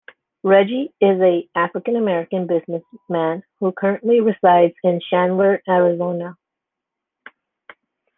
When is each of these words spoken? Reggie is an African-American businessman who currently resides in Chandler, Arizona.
Reggie 0.41 0.91
is 0.99 1.21
an 1.21 1.43
African-American 1.53 2.47
businessman 2.47 3.43
who 3.59 3.71
currently 3.71 4.19
resides 4.19 4.73
in 4.83 4.99
Chandler, 4.99 5.61
Arizona. 5.69 6.33